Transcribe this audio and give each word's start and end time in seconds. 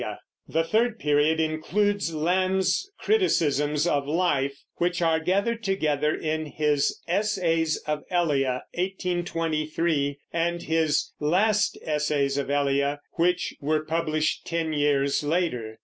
The 0.47 0.63
third 0.63 0.97
period 0.97 1.39
includes 1.39 2.11
Lamb's 2.11 2.89
criticisms 2.97 3.85
of 3.85 4.07
life, 4.07 4.57
which 4.77 4.99
are 4.99 5.19
gathered 5.19 5.61
together 5.61 6.11
in 6.15 6.47
his 6.47 6.99
Essays 7.07 7.77
of 7.85 8.01
Elia 8.09 8.61
(1823), 8.73 10.17
and 10.33 10.63
his 10.63 11.11
Last 11.19 11.77
Essays 11.83 12.39
of 12.39 12.49
Elia, 12.49 12.97
which 13.17 13.53
were 13.61 13.85
published 13.85 14.47
ten 14.47 14.73
years 14.73 15.23
later. 15.23 15.77